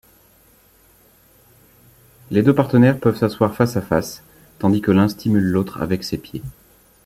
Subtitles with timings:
[2.31, 4.23] Les deux partenaires peuvent s'assoir face-à-face,
[4.57, 6.41] tandis que l'un stimule l'autre avec ses pieds.